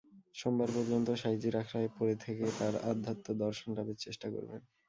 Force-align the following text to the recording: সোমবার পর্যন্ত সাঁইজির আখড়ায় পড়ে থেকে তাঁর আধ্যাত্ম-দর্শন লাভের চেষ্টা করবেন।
সোমবার 0.35 0.69
পর্যন্ত 0.75 1.07
সাঁইজির 1.21 1.55
আখড়ায় 1.57 1.89
পড়ে 1.97 2.15
থেকে 2.23 2.45
তাঁর 2.57 2.75
আধ্যাত্ম-দর্শন 2.91 3.69
লাভের 3.77 3.97
চেষ্টা 4.05 4.27
করবেন। 4.29 4.61